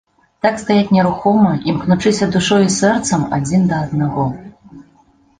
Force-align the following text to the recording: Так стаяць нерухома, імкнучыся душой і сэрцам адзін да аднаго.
Так 0.43 0.55
стаяць 0.59 0.93
нерухома, 0.97 1.51
імкнучыся 1.73 2.27
душой 2.35 2.63
і 2.67 2.71
сэрцам 2.77 3.21
адзін 3.37 3.67
да 3.73 3.77
аднаго. 3.89 4.25